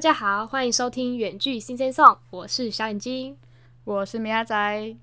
[0.00, 3.36] 大家好，欢迎收听远距新鲜送，我是小眼睛，
[3.84, 4.96] 我是米亚仔。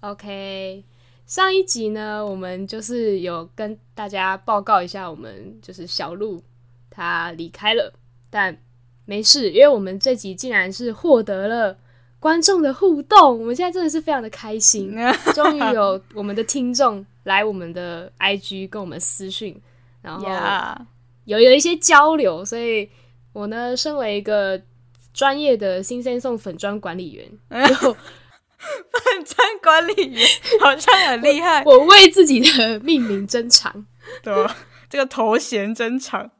[0.00, 0.82] OK，
[1.26, 6.42] 上一集呢，我们就是有跟大家报告一下，我们就是小鹿
[6.88, 7.92] 他离开了，
[8.30, 8.56] 但
[9.04, 11.76] 没事，因为我们这集竟然是获得了
[12.18, 14.90] 观众的互动，我们现在真的是非常的开心，
[15.36, 19.60] 终于有我们的听众来我们的 IG 跟我们私讯，
[20.00, 20.26] 然后
[21.26, 22.88] 有有一些交流，所以。
[23.32, 24.60] 我呢，身为一个
[25.14, 27.64] 专业的新鲜送粉砖管理员， 粉
[29.24, 30.26] 砖管理员
[30.60, 31.62] 好像很厉害。
[31.64, 33.86] 我为自己的命名真长，
[34.22, 34.34] 对，
[34.88, 36.30] 这个头衔真长，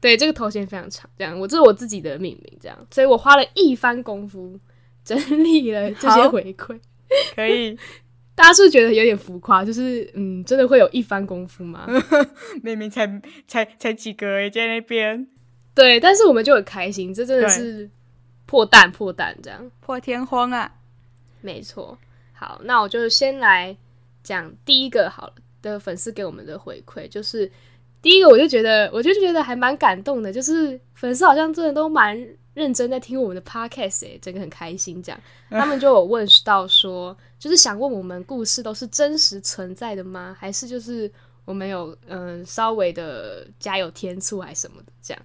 [0.00, 1.08] 对，这个头衔非常长。
[1.18, 4.58] 这样，我这是我自己的命名，这样，所以我花了一番功夫
[5.04, 6.78] 整理了这些回馈。
[7.34, 7.78] 可以，
[8.34, 9.64] 大家是觉得有点浮夸？
[9.64, 11.86] 就是，嗯，真的会有一番功夫吗？
[12.62, 13.06] 明明才
[13.46, 15.26] 才才几个在那边。
[15.78, 17.88] 对，但是我们就很开心，这真的是
[18.46, 20.74] 破蛋破蛋这样破天荒啊！
[21.40, 21.96] 没错，
[22.32, 23.76] 好，那我就先来
[24.24, 27.48] 讲第一个好了的粉丝给我们的回馈，就是
[28.02, 32.18] 第一个我就觉得，我就觉得还蛮感动的，就是粉丝好像真的都蛮
[32.54, 35.20] 认真在听我们的 podcast 哎，整个很开心这样。
[35.48, 40.36] 他们就有问到说，就是想问我们故事都是真实存在的吗？
[40.40, 41.08] 还是就是
[41.44, 45.22] 我们有嗯稍微的加油添醋还是什么的这样？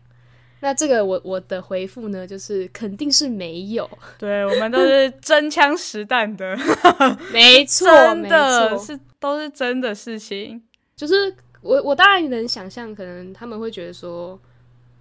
[0.64, 3.88] 那这个我我的回复呢，就是肯定是没有。
[4.18, 6.58] 对我们都是真枪实弹的，
[7.34, 10.64] 没错，真的是都是真的事情。
[10.96, 14.40] 就是我我当然能想象，可能他们会觉得说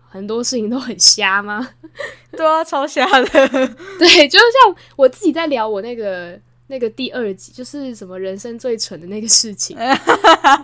[0.09, 1.71] 很多事情都很瞎吗？
[2.37, 3.29] 对啊，超瞎的。
[4.01, 6.39] 对，就像我自己在聊我那个。
[6.69, 9.77] 那个第二集就是什么人生最蠢的那个事情，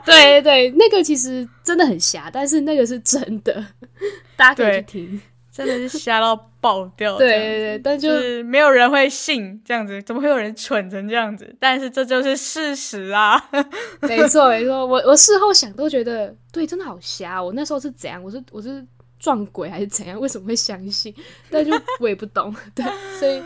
[0.07, 3.63] 对对对，那个其实真的很瞎，但是那个是真的，
[4.39, 5.21] 大家可以去听，
[5.53, 7.19] 真的是瞎到爆掉。
[7.19, 11.55] 对对对，但就是没有人会信这样子，怎么会有人蠢成这样子？
[11.59, 13.37] 但是这就是事实啊！
[14.01, 17.43] 没错没错，我我事后想都觉得，对，真的好瞎。
[17.43, 18.23] 我那时候是怎样？
[18.23, 18.83] 我是我是。
[19.21, 20.21] 撞鬼还是怎样？
[20.21, 21.13] 为什么会相信？
[21.51, 22.85] 但就我也不懂，对，
[23.19, 23.43] 所以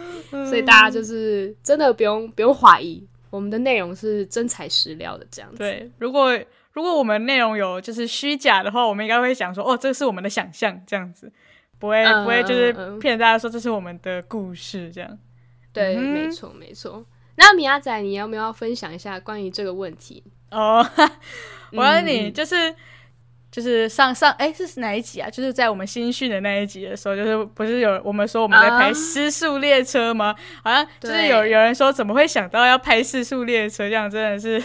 [0.46, 5.56] 所以大家就是真的不用不用怀疑，我们的内容是真材实料的这样子。
[5.56, 6.38] 对，如果
[6.72, 11.32] 如果我们内容有就是虚假的话，我们应该会想说，哦，这是我们的想象，这样子，
[11.78, 15.18] 不会不会就是骗大家说这是我们的故事这样。
[15.72, 17.04] 对，没错没错。
[17.36, 20.22] 那米亚仔，你要不要分享一下关于这个问题？
[20.50, 20.86] 哦，
[21.72, 22.74] 我问你，就是。
[23.50, 25.28] 就是上上哎，是哪一集啊？
[25.28, 30.34] 就是在我们新训的那一集的时候，就是不是有我们说我们在拍《失速列车》吗？
[30.64, 34.58] 好像就是有有人说怎么会想到要拍《失速列车》这样，真的是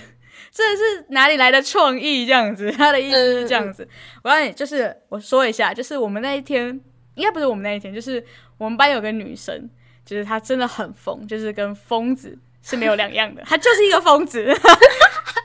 [0.51, 2.71] 真的是哪里来的创意这样子？
[2.71, 3.87] 他的意思是这样子。
[4.23, 6.67] 我让你，就是我说一下，就是我们那一天
[7.15, 8.23] 应该不是我们那一天，就是
[8.57, 9.69] 我们班有个女生，
[10.05, 14.43] 就是她真的很疯，就是跟疯子是没有两样的， 她就是一个疯子。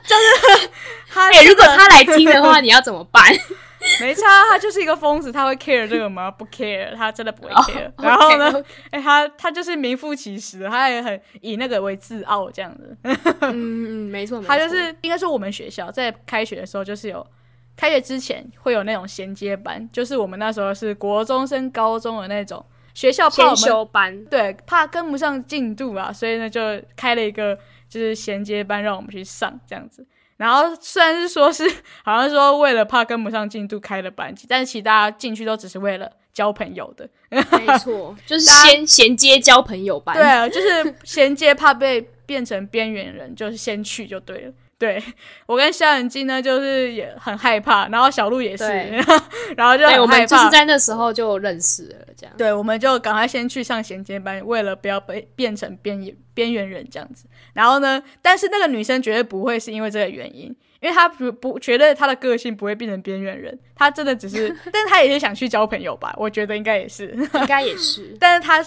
[0.05, 0.69] 就是
[1.09, 3.23] 她、欸，如果她来听的话，你要怎么办？
[3.99, 6.31] 没差，他就是一个疯子，他会 care 这个吗？
[6.31, 7.91] 不 care，他真的不会 care。
[7.97, 12.97] 然后呢，哎，他他就是名副其实，他也很以那个为自傲，这样子。
[13.03, 17.25] 嗯嗯， 没错，他就是应该说我们学校在开学的时候，就是有
[17.75, 26.61] 开学之前会有那种衔接班，就是我们那时候是国中升高中的那种学校先修班，对，怕跟不上进度啊，所以呢就
[26.95, 27.57] 开了一个。
[27.89, 30.03] 就是衔接班让我们去上这样子，
[30.43, 31.63] 然后虽然是说是
[32.03, 37.07] 好像说为了怕跟不上进度开了班级，但是其实大家进去都只是为了交朋友的。
[37.29, 40.15] 没错，就是先 衔接交朋友班。
[40.15, 44.53] 对啊，就是衔接怕被变成边缘人，就是先去就对了。
[44.83, 45.01] 对
[45.45, 48.65] 我跟肖远金呢，就是也很害怕，然后小鹿也是，
[49.55, 52.35] 然后就我们就是在那时候就认识了，这样。
[52.37, 57.27] 对，我们就赶快先去上衔接班，为了不要被变成边缘边缘人这样子。
[57.53, 66.13] 然后呢，但是那个女生绝对不会是因为这个原因，因为她不不觉得她的个性不会变成边缘人，她真的只是， 但是她也是想去交朋友吧？
[66.17, 68.13] 我觉得应该也是，应该也是。
[68.19, 68.61] 但是她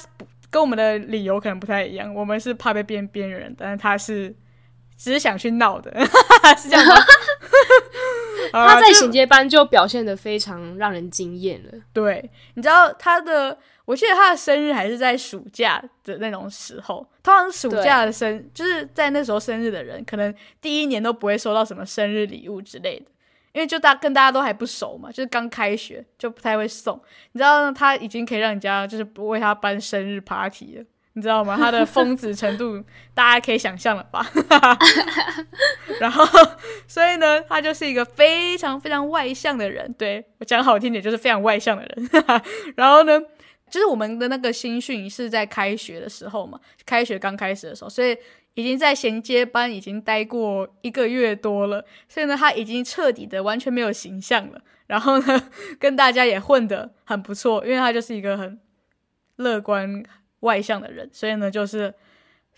[0.48, 4.34] 跟我们的理由可能不太一样，我们是怕被变边缘人，但是她是。
[4.96, 5.92] 只是想去闹的，
[6.56, 6.96] 是这样吗？
[8.52, 11.72] 他在衔接班就表现的非常让人惊艳了。
[11.92, 17.06] 对，你知道他的，我记得他的生日还是在暑假的那种时候。
[17.22, 23.06] 通常暑假的生，就是在那时候生日的人，可能第一年都不会收到什么生日礼物之类的，
[23.52, 26.98] 因为就大跟大家都还不熟嘛，就是刚开学就不太会送。
[27.32, 30.84] 你知道他已经可以让人家就是不为他办生日 party 了。
[31.16, 31.56] 你知道吗？
[31.56, 32.78] 他的 疯子程度，
[33.14, 34.30] 大家可以想象了吧？
[35.98, 36.26] 然后，
[36.86, 39.90] 所以呢，他就是一个非常非常外向的人。
[39.94, 42.10] 对我讲好听点，就是非常外向的人。
[42.76, 43.18] 然后呢，
[43.70, 48.14] 就是我们的那个新训是在开学的时候嘛，开学刚开始的时候，所以
[48.52, 54.60] 已经在衔接班已经待过一个月多了，所以呢，他已经彻底的完全没有形象了。
[54.86, 55.48] 然后呢，
[55.80, 58.60] 跟大家也混得很不错，因为他就是一个很
[59.36, 60.02] 乐观
[60.40, 61.92] 外向的人，所以呢，就是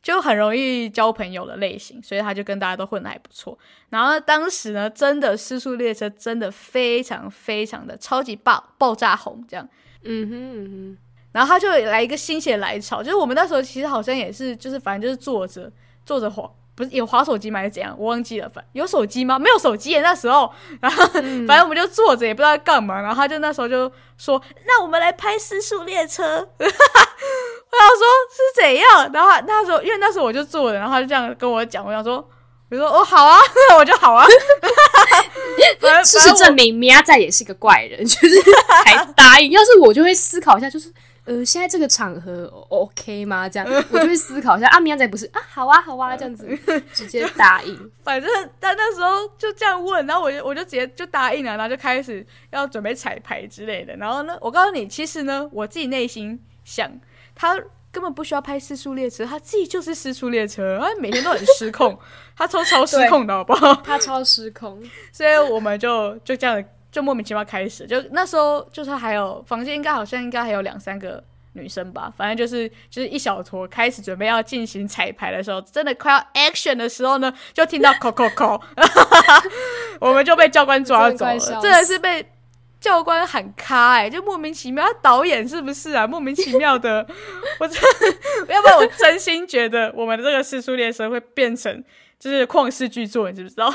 [0.02, 3.58] 就很容易交朋友的类型，所以他就跟大家都混得还不错。
[3.90, 9.68] 然后当时呢，真的失速列车真的非常非常的超级爆爆炸红，这样。
[10.04, 10.98] 嗯哼嗯哼，
[11.32, 15.70] 然后他就来一个心血来潮，就是我们那时候其实好像也是，就是反正就是坐着
[16.06, 17.58] 坐着滑，不是有滑手机吗？
[17.58, 17.94] 还是怎样？
[17.98, 19.36] 我忘记了，反有手机吗？
[19.38, 20.52] 没有手机耶，那时候。
[20.80, 21.04] 然后
[21.46, 23.00] 反正我们就坐着，也不知道在干嘛。
[23.00, 26.48] 然后他就那时候就说：“那我们来拍失速列车。”
[27.70, 29.10] 我想说是怎样？
[29.12, 31.84] 然后他说，因为那时候我就坐着，然后他就这样跟我讲。
[31.84, 32.16] 我想说，
[32.70, 33.38] 我说哦好啊，
[33.78, 34.26] 我就好啊。
[36.04, 38.42] 事实证明，米亚仔也是个怪人，就是
[38.84, 39.50] 还答应。
[39.52, 40.92] 要是我就会思考一下，就是
[41.24, 43.48] 呃，现在这个场合 OK 吗？
[43.48, 44.66] 这样 我就会思考一下。
[44.68, 46.46] 啊，米亚仔不是啊，好啊，好啊，这样子
[46.94, 47.90] 直接答应。
[48.04, 48.30] 反正
[48.60, 53.94] 他那时候就这样问，然后我就我就直接就答应了，然后就开始要准备彩排之类的。
[53.96, 56.90] 然后呢，我告诉你，其实呢，我自己内心想，
[57.38, 57.54] 他
[57.90, 61.96] 根本不需要拍失速列车，他自己就是失速列车，他每天都很失控，
[62.36, 63.72] 他超超失控的好不好？
[63.76, 64.82] 他超失控，
[65.12, 78.60] 所以我们就就这样就莫名其妙开始，就那时候就是还有房间应该好像应该还有两三个女生吧，反正就是就是一小坨开始准备要进行彩排的时候，真的快要 action 的时候呢，就听到 call call call，
[80.00, 82.26] 我们就被教官抓走了，真的是被。
[82.80, 84.86] 教官喊卡哎，就莫名其妙。
[85.02, 86.06] 导演是不是啊？
[86.06, 87.04] 莫名其妙的，
[87.58, 87.80] 我真，
[88.48, 91.82] 要不然我真心觉得我们的这个四速列车会变成
[92.20, 93.68] 就是旷世巨作，你知不知道？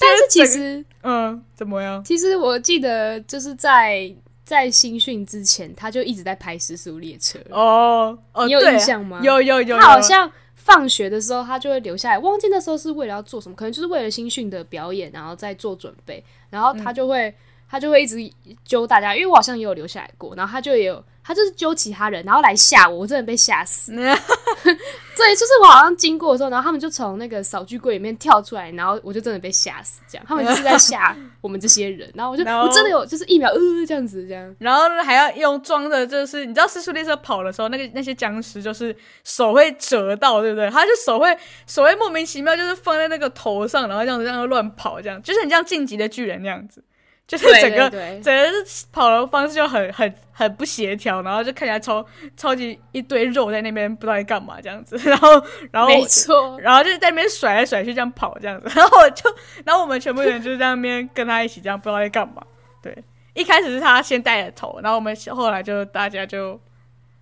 [0.00, 2.02] 但是其实，嗯，怎么样？
[2.02, 4.10] 其实我记得就是在
[4.42, 8.18] 在新训之前，他就一直在拍四速列车哦。
[8.46, 9.20] 你有印象吗？
[9.22, 9.78] 有有有。
[9.78, 12.18] 他好像放学的时候，他就会留下来。
[12.18, 16.24] 忘记那时候是为了要做什么，可能就是为了新训的表演，然后再做准备。
[16.48, 17.34] 然后他就会。
[17.72, 18.18] 他就会一直
[18.66, 23.92] 揪大家，因为我好像也有留下来过，然后他就也有，他就是揪其他人，然后来吓我，我真的被吓死。
[25.16, 30.02] 对，就是我好像经过的时候，然后他们就从那个扫具柜里面跳出来，然后我就真的被吓死。
[30.06, 40.68] 这样，他们就是在吓我们这些人，然后我就 我真的有就是一秒呃这样子这样，然后还要用装的，就是你知道四速列车跑的时候，那个那些僵尸就是手会折到，对不对？
[40.68, 41.34] 他就手会
[41.66, 46.84] 手会莫名其妙就是放在那个头上，然后这样子这样乱跑，这样就是很像晋级的巨人那样子。
[47.26, 47.88] 就是整个
[48.20, 48.50] 整个
[48.92, 52.04] 跑的方式就很很很不协调，然后就看起来超
[52.36, 59.30] 超级一堆肉在那边不知道在干嘛这样子，然后然后没错，然后就在那边甩来甩去这样跑这样子，然后我就
[59.64, 62.42] 然后我们全部人就在那边跟他一起这样不知道在干嘛。
[62.82, 62.94] 对，
[63.32, 66.60] 一开始是他先带着头，然后我们后来就大家就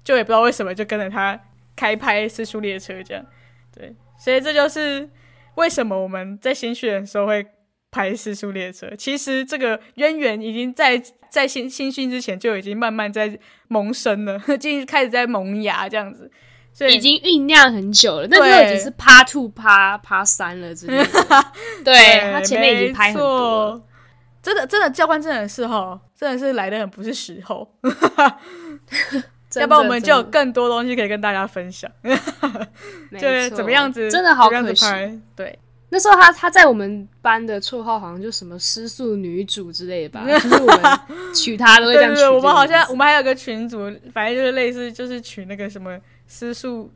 [0.03, 1.39] 就也不知道为什么就跟着他
[1.77, 3.25] 开拍四速列车这样。
[3.73, 5.09] 对，所以这就是
[5.55, 7.47] 为什么我们在新训的时候会。
[7.91, 16.31] 拍四速列车，其实这个渊源已经在在新新训之前就已经慢慢在萌生了， 已经开始在萌芽这样子，
[16.73, 18.29] 所以已经酝酿很久了。
[18.31, 21.05] 那时候已经是趴 two 趴趴三了，之类的。
[21.85, 23.83] 对他前面已经拍很多，
[24.43, 27.69] 真的真的教官真的是哈，真的是来的很不是时候，
[29.57, 31.91] 要不然我们就有更多东西可以跟大家分享，
[33.19, 34.87] 就是怎么样子，真的好可惜，
[35.35, 35.59] 对。
[35.93, 42.23] 那时候他他在我们班的绰号好像就什么失速女主之类的吧， 就是我们取他都会这样取。
[42.23, 43.79] 我们好像我们还有个群组，
[44.13, 46.91] 反正就是类似就是取那个什么失速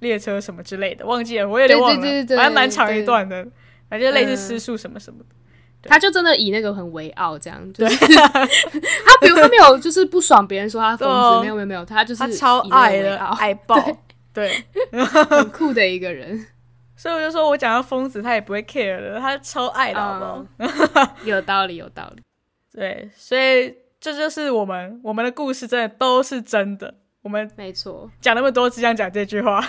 [0.00, 3.46] 列车什么之类的，忘记了，我有点忘了，反正蛮长一段的，
[3.88, 5.26] 反正类似失速什么什么的。
[5.88, 13.80] 他就真的以那个很为傲，这样就是 他比如他没有就是不爽别人说他疯子，没有没有没有，他就是他超爱的爱爆，
[14.34, 14.62] 对，
[15.30, 16.46] 很酷的一个人。
[17.00, 20.24] 所以我就说，我讲到疯子，他也不会 care 的，他超爱的，好不
[20.98, 21.16] 好？
[21.24, 22.22] 有道理，有道理。
[22.70, 26.92] 对，所以这就是我们我们的故事，真的都是真的。
[27.22, 29.64] 我们没错，讲那么多，只想讲这句话。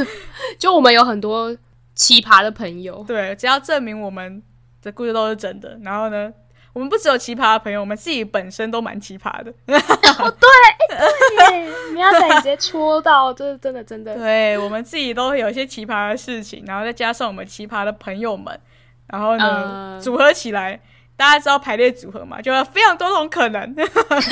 [0.58, 1.54] 就我们有很多
[1.94, 4.42] 奇葩的朋友，对，只要证明我们
[4.80, 5.78] 的故事都是真的。
[5.82, 6.32] 然后呢？
[6.72, 9.50] 我们不只有奇葩的朋友，我们自己本身都蛮奇葩的。
[9.68, 10.48] 哦，对，
[10.96, 14.14] 对，你要再直接戳到，这是真的，真的。
[14.16, 18.60] 对我们自己都会有一些奇葩的事情，然后再加上我们奇葩的朋友们，
[19.06, 20.80] 然后呢，组合起来，
[21.16, 23.74] 大家知道排列组合嘛，就有非常多种可能。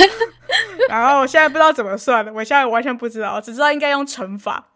[0.89, 4.69] 然后我现在不知道怎么算了，我现在完全不知道，只知道应该用乘法。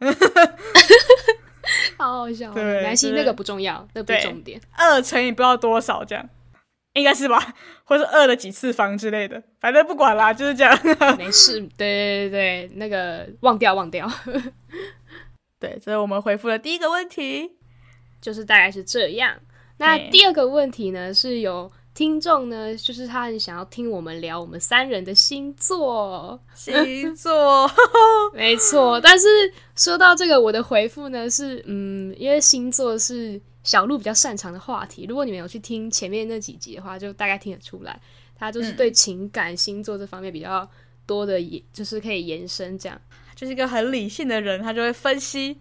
[1.97, 4.61] 好好笑，对，关系，那个不重要，那不是重点。
[4.77, 6.29] 二乘以不知道多少这样。
[6.95, 10.79] 应该是吧，或是饿了几次方之类的，反正不管啦，就是这样。
[11.17, 14.11] 没事，对对对对，那个忘掉忘掉。
[15.59, 17.53] 对，这是我们回复的第一个问题，
[18.21, 19.37] 就是大概是这样。
[19.79, 27.71] 那第二个问题呢，是有听众呢，就是他很想要听我们聊我们三人的星座，星座，
[28.35, 29.01] 没错。
[29.01, 29.27] 但是
[29.75, 35.07] 说到这个，我的回复呢是，嗯，因为星座是小鹿比较擅长的话题。
[35.09, 37.99] 如果你们有去听前面那几集的话，就大概听得出来，
[38.37, 40.69] 他就是对情感星座这方面比较
[41.07, 43.01] 多的，也，就是可以延伸这样。
[43.35, 45.59] 就是一个很理性的人，他就会分析，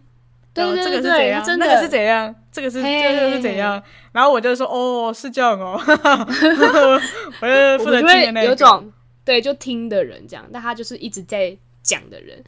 [0.53, 3.81] 对这个是怎样，那个是怎样，这个是这个是怎样，
[4.11, 5.79] 然后我就说哦，是这样哦，
[7.41, 8.91] 我就负责听有种
[9.23, 12.43] 对就听的人这样，但他就是一直在讲的人，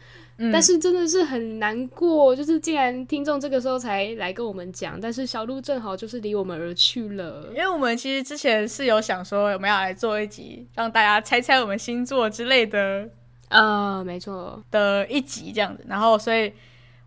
[0.52, 13.10] 但是真的是很难过，就是竟然听众这个时候才来跟我们讲，但是小鹿正好就是离我们而去了，因为我们其实之前是有想说我们要来做一集，让大家猜猜我们星座之类的。
[13.50, 14.64] 呃，没错。
[14.72, 16.52] 的一集这样子，然后所以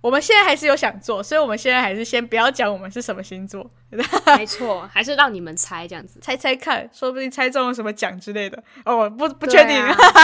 [0.01, 3.69] 我们现在还是有想做，所以我们现在还是先不要讲我们是什么星座，
[4.39, 8.63] 没错，还是让你们猜这样子，猜猜看，说不定猜中了什么奖之类的。
[8.85, 9.77] 哦，我不不确定，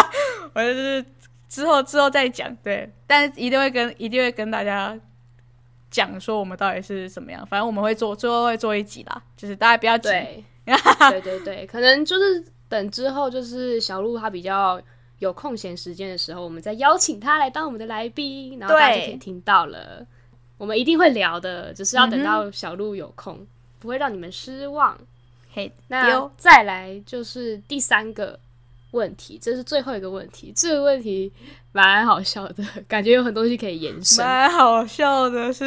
[0.54, 1.04] 我就是
[1.52, 4.98] 之后之后再讲，对，但一定会跟一定会跟大家
[5.90, 10.08] 讲说我们到底是怎么样，反正我们会做最后会做一集啦，就是大家不要急，
[11.10, 14.80] 对对对，可能就是等之后就是小鹿他比较。
[15.18, 20.04] 有空闲时间的时候，我们再邀请他来当我们的来宾，然后大家就可以听到了。
[20.58, 23.46] 我们一定会聊的，只是要等到小鹿有空，
[23.78, 24.98] 不会让你们失望。
[25.52, 28.36] 嘿，那再来就是第三个
[28.92, 30.52] 问题，这是最后一个问题。
[30.56, 31.30] 这个问题
[31.72, 34.24] 蛮好笑的， 感觉有很多东西可以延伸。
[34.24, 35.66] 蛮好笑的是，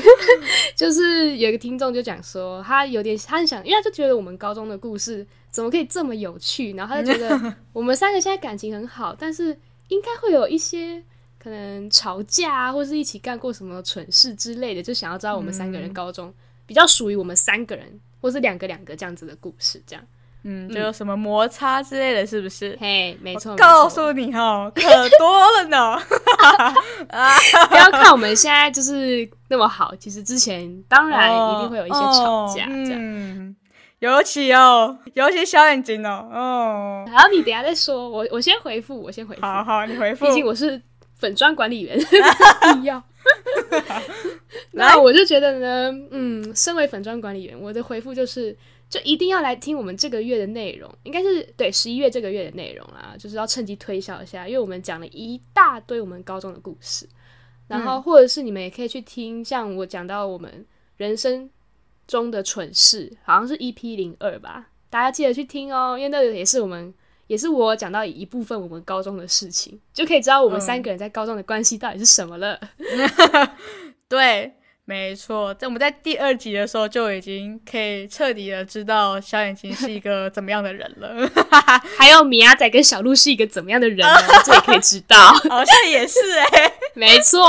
[0.76, 5.26] 就是有一个听众就讲说，他有点他很想，因为他就觉得我们高中的故事。
[5.50, 6.74] 怎么可以这么有趣？
[6.74, 11.02] 然后他就觉得 我们三个现在感情很好，但是应该会有一些
[11.38, 16.32] 可能吵架啊，或是一起干过什么蠢事之类的，就想要知道我们三个人高中
[16.66, 20.04] 比较属于我们三个人，或是两个两个这样子的故事，这样，
[20.44, 22.76] 嗯，就有什么摩擦之类的是不是？
[22.80, 24.82] 嘿，没错，告诉你哦，可
[25.18, 25.98] 多了呢。
[27.68, 33.56] 不要看我们现在就是那么好，其实之前当然一定会有一些吵架，这样。
[33.98, 37.04] 尤其哦，尤其小眼睛哦，哦。
[37.08, 39.42] 然后你等下再说，我我先回复，我先回复。
[39.42, 40.24] 好好，你回复。
[40.24, 40.80] 毕竟我是
[41.18, 41.98] 粉砖管理员，
[42.74, 43.02] 必要。
[44.70, 48.56] 然后我就觉得呢，嗯，身为粉砖管理员，我的回复就是，
[48.88, 57.08] 就一定要来听我们这个月的内容，应该是对十一月这个月的内容啦，就是要趁机推销一下，因为我们讲了一大堆我们高中的故事，
[57.66, 60.66] 然后或者是你们也可以去听，像我讲到我们
[60.96, 61.50] 人生。
[62.08, 66.94] 中的蠢事好像是 EP 零二吧，大家记得去听哦，因为那个也是我们，
[67.26, 72.58] 也是我讲到一部分我们高中的事情，就可以知道我们三个人在高中的关系到底是什么了。
[74.08, 74.54] 对，
[74.88, 81.30] 没错，在我们在第二集的时候就已经可以彻底的知道小眼睛是一个怎么样的人了，
[81.98, 84.18] 还有米亚仔跟小鹿是一个怎么样的人呢？
[84.46, 86.18] 这也可以知道， 好像也是
[86.54, 87.44] 哎， 没错，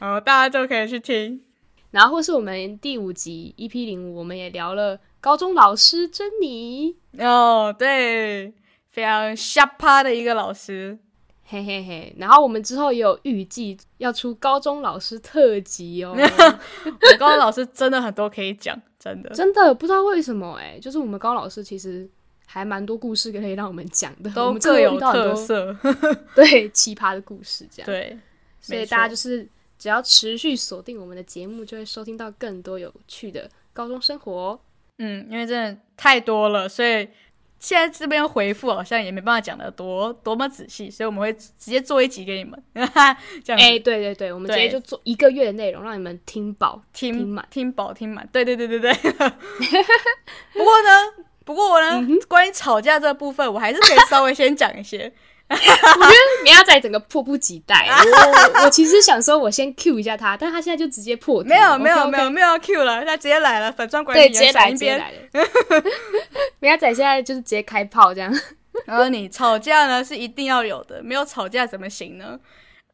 [0.00, 1.42] 哦，大家都可以去听。
[1.90, 8.54] 然后或是我们第五集 EP 零五，我们也聊了高中老师珍妮哦，对，
[8.90, 10.98] 非常下趴的一个老师，
[11.46, 12.14] 嘿嘿嘿。
[12.18, 16.14] 然后我们之后也有预计要出高中老师特辑哦，
[16.84, 22.08] 我高中老师真的很多可以讲，真的真的不知道为什么哎，就是我们高中老师其实
[22.44, 25.76] 还蛮多故事可以让我们讲的，都各有特色，
[26.34, 28.18] 对，奇葩的故事这样，对，
[28.60, 29.48] 所以大家就是。
[29.78, 34.58] 只要持续锁定我们的节目，就会收听到更多有趣的高中生活。
[34.96, 37.06] 嗯，因为真的太多了，所以
[37.58, 42.62] 现在这边回复好像也没办法讲的多多么仔细，所以我们会直接做一集给你们。
[43.44, 48.28] 这样，哎，对对对，我们直接就做一个月的内容，让你们听饱、听满、听饱、听满。
[48.30, 48.92] 对对对对对。
[50.52, 55.12] 不过呢，不过我呢，关于吵架这部分，我还是可以稍微先讲一些。
[55.48, 57.86] 我觉得米亚仔整个迫不及待。
[57.88, 61.42] 我我其实想说，我先 Q 一下他，但他现在就直接破。
[61.44, 65.16] 没有没有没有没有 Q 了，他直接来了，粉钻管理员直接来直接来了。
[66.58, 68.32] 米亚仔现在就是直接开炮这样。
[68.86, 72.38] 然后你吵架呢是一定要有的，没有吵架怎么行呢？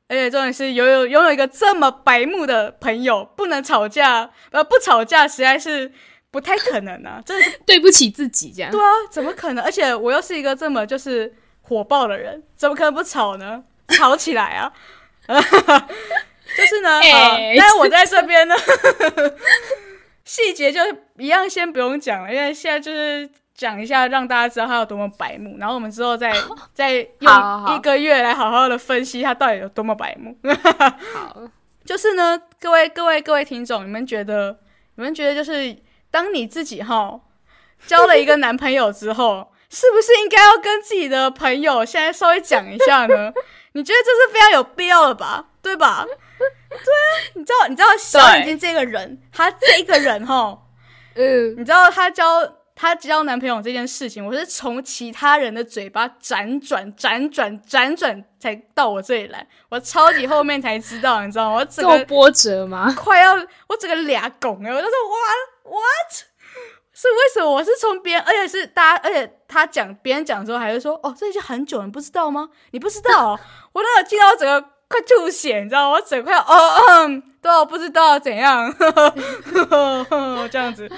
[0.08, 5.90] 而且重点是拥有拥有一个这么白目的朋友，不能吵架，呃，不吵架实在是
[6.30, 7.22] 不太可能啊！
[7.24, 8.70] 真的是对不起自己这样。
[8.70, 9.64] 对啊，怎么可能？
[9.64, 11.32] 而且我又是一个这么就是。
[11.62, 13.64] 火爆的人怎么可能不吵呢？
[13.88, 14.72] 吵起来啊！
[16.56, 17.00] 就是呢，
[17.58, 18.54] 但是我在这边呢，
[20.24, 20.80] 细节就
[21.16, 26.32] 一样，先不用讲了，因为现在就是讲一下，让大家知道他有多么白目，然后我们之后再
[26.72, 30.36] 再用一个月来好好的分析他到底有多么白目。
[31.14, 31.36] 好，
[31.84, 34.58] 就是呢，各位各位各位听众，你们觉得
[34.96, 35.76] 你们觉得就是
[36.10, 37.20] 当你自己哈
[37.86, 43.32] 交了一个男朋友之后，是不是应该要跟自己的朋友现在稍微讲一下呢？
[43.72, 45.46] 你觉得这是非常有必要的吧？
[45.62, 46.04] 对吧？
[46.06, 50.58] 对啊，你知道你知道小眼睛这个人，他这个人哈，
[51.16, 52.42] 嗯，你知道他交
[52.74, 61.56] 他交男朋友这件事情，我是从其他人的嘴巴辗转辗转辗转才到我这里来，我超级后面才知道，你知道吗？
[61.56, 62.92] 我整个这么波折吗？
[62.94, 63.34] 快要
[63.68, 65.16] 我整个俩拱哎，我就说哇
[65.64, 66.24] what
[66.94, 67.50] 是为什么？
[67.50, 72.48] 我是从别人，而且是大家，而且他讲别人讲的时候还是说哦，这已经很久了，你不知道吗？
[72.72, 73.40] 你不知道、哦？
[73.72, 75.96] 我那个听到我整个快吐血，你知道吗？
[75.96, 78.72] 我整个快哦嗯，对，我不知道怎样
[80.50, 80.90] 这样子。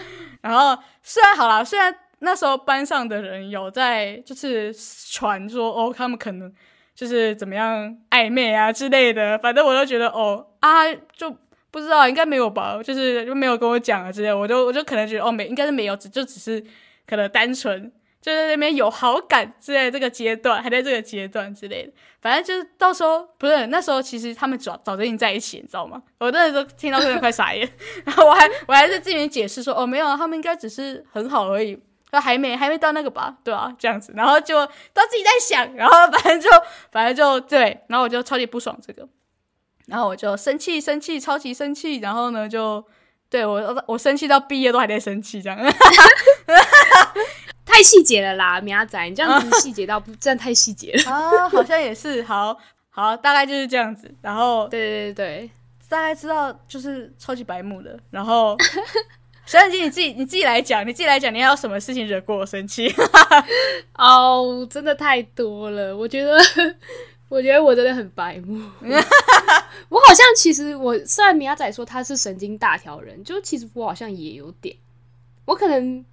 [0.43, 4.75] 然后虽然好啦，虽然那时候班上的人有在就是
[5.13, 6.53] 传说哦，他们可能
[6.95, 11.37] 就是怎么样暧昧啊之类的，反正我都觉得哦啊就。
[11.75, 12.81] 不知道，应该没有吧？
[12.85, 16.65] 就是就没有跟我讲啊之类的，我就我就可能觉得哦，没应该是没有，只就只是
[17.05, 17.91] 可能单纯
[18.23, 21.93] 就在那边有好感之类这个阶段，还在这个阶段之类的。
[22.23, 26.01] 反正就是到时候不是那时候，其实他们早早就已经在一起，你知道吗？
[26.21, 27.69] 我那时候听到真的快傻眼，
[28.07, 31.77] 然后我还我还在这边解释说哦，没有，他们应该只是很好而已，
[32.13, 33.37] 那还没还没到那个吧？
[33.43, 34.65] 对啊，这样子，然后就
[34.95, 36.49] 都自己在想，然后反正就
[36.93, 39.09] 反正就对，然后我就超级不爽这个。
[39.87, 41.97] 然后我就生气，生气，超级生气。
[41.99, 42.85] 然后呢，就
[43.29, 45.59] 对我，我生气到毕业都还在生气，这样。
[47.65, 52.23] 太细节了啦，米亚仔，你这样子细节到不，这样太细节了啊，好像也是。
[52.23, 52.57] 好
[52.91, 54.15] 好，大概就是这样子。
[54.23, 55.51] 然后， 对对对，
[55.89, 57.99] 大概知道就是超级白目的。
[58.11, 58.57] 然后，
[59.45, 62.95] 小眼睛，你自己你自己来讲，你自己来讲，你还有什么事情惹过我生气？
[63.99, 66.39] 哦，真的太多了，我觉得。
[67.29, 68.61] 我觉得我真的很白目，
[69.89, 74.77] 我好像其实我虽然米亚仔说他是神经大条人，就其实我好像也有点，
[75.45, 76.05] 我可能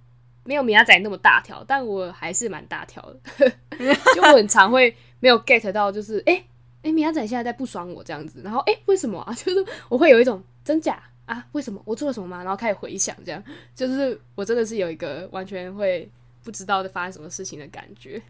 [0.42, 3.00] 没有米亚仔那么大条，但我还是蛮大条
[3.38, 3.50] 的，
[4.14, 6.44] 就我很常会没有 get 到，就是哎
[6.82, 9.32] 哎米亚仔现在在不爽我这样子，然后哎为什么啊？
[9.38, 11.46] 就是我会有一种真假啊？
[11.52, 12.38] 为什么我做了什么吗？
[12.42, 13.40] 然后开始回想，这样
[13.76, 16.10] 就是我真的是有一个完全会
[16.42, 18.20] 不知道在发生什么事情的感觉。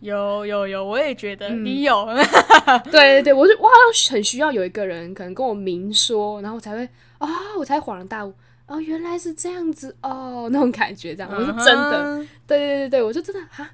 [0.00, 2.06] 有有有，我也觉得你有。
[2.90, 8.32] 对对对，我就我好像很需要有一个人可能跟我明说，然后才会啊，我才恍然大悟，
[8.66, 12.16] 哦，原来是这样子哦，那种感觉，这样我是真的。
[12.46, 13.68] 对对对对，我就真的哈，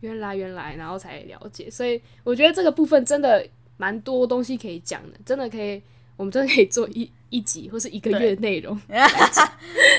[0.00, 1.70] 原来原来，然后才了解。
[1.70, 5.80] 所以我觉得这个部分真的蛮多东西可以讲的，真的可以，
[6.16, 8.76] 我们真的可以做一一集或是一个月内容。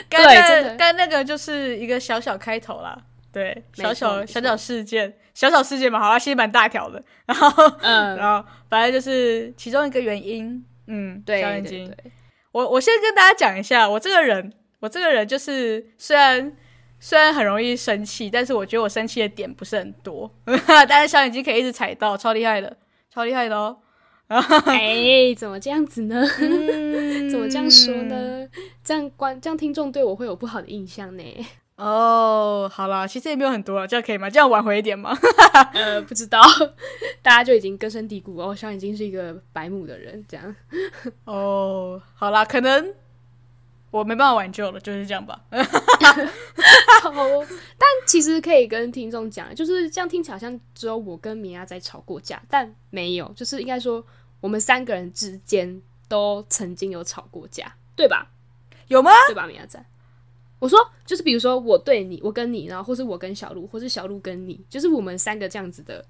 [0.10, 3.02] 对，真的，跟那个就是一个小小开头啦。
[3.32, 7.02] 对，小小小小事件，小小事件嘛，好啦，其实蛮大条的。
[7.26, 7.50] 然后，
[7.82, 11.94] 嗯， 然后反正就是其中一个原因，嗯，对，小眼睛。
[12.52, 16.52] 我我先跟大家讲一下，我这个人，我这个人就是虽然
[17.00, 20.30] 虽然很容易生气，但是我觉得我生气的点不是很多。
[20.68, 22.76] 但是小眼睛可以一直踩到，超厉害的，
[23.10, 23.78] 超厉害的哦。
[24.28, 26.26] 哎， 怎么这样子呢？
[27.30, 28.46] 怎么这样说呢？
[28.84, 31.24] 这样观这样听众对我会有不好的印象呢？
[31.82, 34.30] 哦，好了，其实也没有很多了，这样可以吗？
[34.30, 35.18] 这样挽回一点吗？
[35.74, 36.40] 呃，不知道，
[37.24, 40.56] 大家就已经根深蒂固哦，像已经是一个白目的人这样。
[41.26, 42.94] 哦，好啦，可能
[43.90, 45.42] 我没办法挽救了，就是这样吧。
[47.02, 47.12] 好，
[47.80, 54.06] 但其实可以跟听众讲，就是这样听起来好像只有我跟米娅在吵过架，但没有，就是应该说
[54.40, 58.28] 我们三个人之间都曾经有吵过架，对吧？
[58.88, 59.10] 有吗？
[59.28, 59.84] 对吧，米娅仔？
[60.62, 66.06] 我说，就是比如说我对你，我跟你，然后或是我跟小鹿，或是小鹿跟你，就是我们三个这样子的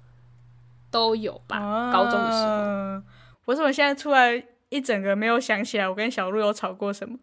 [0.90, 1.90] 都有吧。
[1.90, 3.02] 高中的时候，
[3.46, 7.18] 我怎么现在突然一整个没有想起来，我跟小鹿有吵过什么？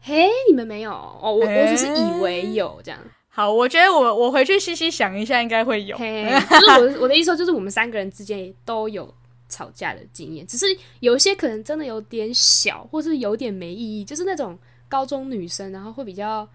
[0.00, 3.00] 嘿，你们没有哦，我我只是以为有这样。
[3.28, 5.96] 好，我觉得我我回去细细想一下，应该会有。
[5.96, 9.12] 就是我我的意思，就是我们三个人之间都有
[9.48, 10.64] 吵架的经验，只是
[11.00, 14.56] 有一些可能真的有点小，或是有点没意义，就是那种。
[14.88, 16.48] 高中女生，然后会比较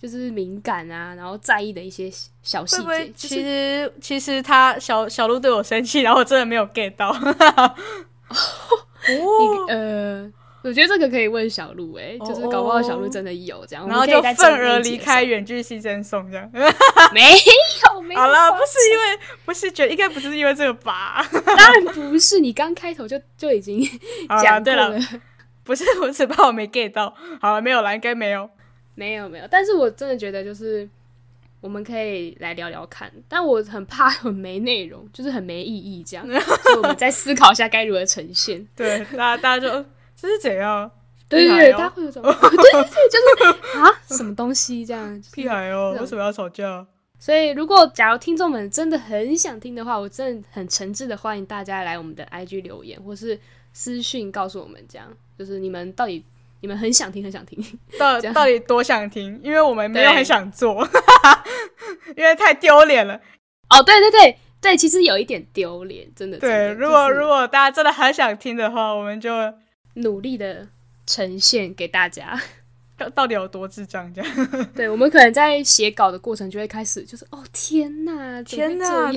[0.00, 2.10] 就是敏感啊，然后在意的一些
[2.42, 3.12] 小细节。
[3.14, 7.10] 其实其实他小小鹿对我生气，然后我真的没有 get 到。
[9.08, 16.50] 哦，呃，我觉得这个可以问小鹿，哎，就是搞不好小鹿真的有这样，然后就愤而离开，远距牺牲送这样。
[17.14, 17.22] 没
[17.94, 18.20] 有，没有。
[18.20, 21.24] 好了，不是因为不是觉得应该不是因为这个吧？
[21.30, 23.80] 当然不是，你刚开头就就已经
[24.42, 24.92] 讲对了。
[25.66, 27.12] 不是，我只怕我没 get 到。
[27.40, 28.48] 好了，没有了，应该没有，
[28.94, 29.46] 没有，没有。
[29.50, 30.88] 但是我真的觉得，就是
[31.60, 33.10] 我我们可以来聊聊看。
[33.28, 38.64] 但我很怕很没内容，就是很没意义这样， 所以我们再思考一下该如何呈现。
[38.76, 40.88] 对，大家大家就这是怎样？
[41.28, 43.18] 对对对，大家会有种对对对，就
[43.52, 45.20] 是啊，什么东西这样？
[45.32, 46.86] 屁孩哦，为什么要吵架？
[47.26, 53.36] 所以，如果假如听众们真的很想听的话，我真的很诚挚的欢迎大家来我们的 IG 留言，或是
[53.72, 56.24] 私讯告诉我们，这样就是你们到底
[56.60, 57.60] 你们很想听，很想听，
[57.98, 59.40] 到 到底多想听？
[59.42, 60.88] 因为我们没有很想做，
[62.16, 63.20] 因为太丢脸了。
[63.70, 66.38] 哦，对对对对，其实有一点丢脸，真的。
[66.38, 69.32] 对，如果如果大家真的很想听的话，我们就
[69.94, 70.68] 努力的
[71.04, 72.40] 呈现给大家。
[72.96, 74.12] 到到底有多智障？
[74.14, 79.12] 这样， 对我们可能在写稿的过程就会开始，就是哦天哪，天哪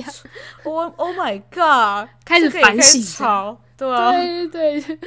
[0.64, 3.02] ，Oh Oh my God， 开始反省，
[3.76, 4.98] 对啊，对对对。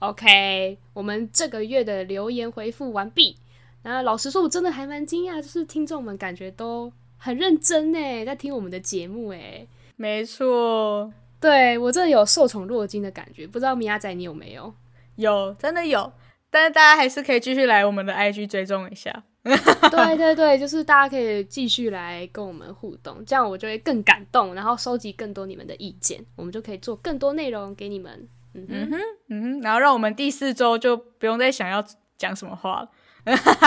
[0.00, 3.36] OK，我们这个月的留言回复完毕。
[3.82, 9.66] 然后老实说，我真的还蛮惊讶，就是听众们感觉都很认真呢，在听我们的节目诶。
[9.96, 14.74] 没错，对我真的有受宠若惊的感觉，不知道米亚仔你有没有？
[15.14, 16.12] 有，真的有。
[16.56, 19.12] 但是大家还是可以继续来我们的 IG 追踪一下，
[19.44, 28.26] 对对对，就是大家可以继续来跟我们互动，这样我就会更感动，然后收集更多你们的意见，我们就可以做更多内容给你们。
[28.54, 31.84] 嗯哼，嗯哼，然后让我们第四周就不用再想要
[32.16, 32.90] 讲什么话了。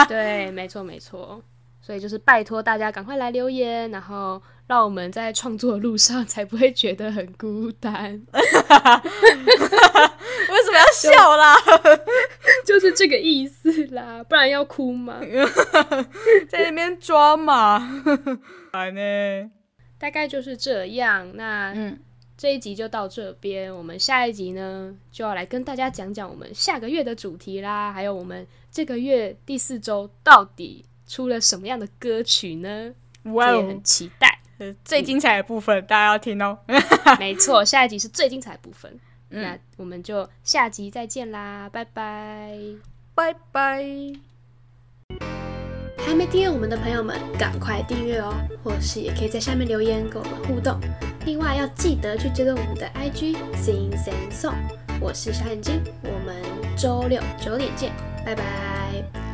[0.08, 1.40] 对，没错没错，
[1.80, 4.42] 所以就是拜托大家赶快来留言，然后。
[4.70, 8.22] 让我们在创作的路上 才不会觉得很孤单。
[8.32, 8.40] 为
[10.64, 11.56] 什么要笑啦？
[12.64, 15.20] 就是这个意思啦，不然要哭吗？
[16.48, 18.04] 在那边抓嘛？
[18.74, 19.50] 来呢？
[19.98, 21.36] 大概就是这样。
[21.36, 21.74] 那
[22.38, 32.94] 这一集就到这边，我们下一集呢就要来跟大家讲讲我们下个月的主题啦，还有我们这个月第四周到底出了什么样的歌曲呢？
[33.24, 34.29] 我也很期待。
[34.86, 36.58] 最精彩的部分，大家要听哦。
[37.20, 39.00] 没错，下一集是最精彩的部分。
[39.30, 42.58] 那我们就下集再见啦，拜拜，
[43.14, 43.86] 拜拜。
[45.98, 48.34] 还没订阅我们的朋友们，赶快订阅哦！
[48.64, 50.80] 或是也可以在下面留言跟我们互动。
[51.26, 54.56] 另外要记得去追踪我们的 IG Sing Sing Song。
[55.00, 56.36] 我是小眼睛，我们
[56.76, 57.92] 周六九点见，
[58.26, 59.29] 拜拜。